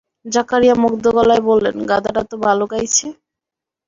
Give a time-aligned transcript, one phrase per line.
[0.25, 3.07] জাকারিয়া মুগ্ধ গলায় বললেন, গাধাটাতো ভালো গাইছে।